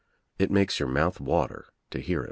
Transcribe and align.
It 0.39 0.49
makes 0.49 0.79
your 0.79 0.89
mouth 0.89 1.19
water 1.19 1.67
to 1.91 1.99
hear 1.99 2.17
him. 2.17 2.19